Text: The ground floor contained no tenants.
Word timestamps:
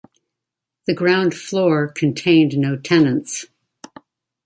The 0.87 0.95
ground 0.95 1.35
floor 1.35 1.87
contained 1.87 2.57
no 2.57 2.75
tenants. 2.75 3.45